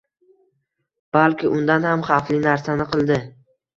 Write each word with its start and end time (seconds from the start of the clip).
balki 1.17 1.51
undan 1.57 1.85
ham 1.91 2.07
xavfli 2.11 2.43
narsani 2.47 2.89
qildi 2.95 3.19